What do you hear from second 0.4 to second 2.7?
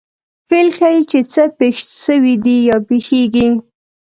فعل ښيي، چي څه پېښ سوي دي